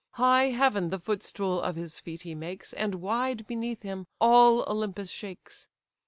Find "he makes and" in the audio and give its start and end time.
2.23-2.95